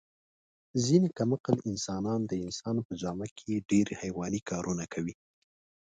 [0.85, 5.13] ځنې کم عقل انسانان د انسان په جامه کې ډېر حیواني کارونه کوي.